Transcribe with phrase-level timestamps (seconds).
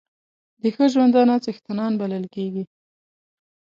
[0.61, 2.63] د ښه ژوندانه څښتنان بلل کېږي.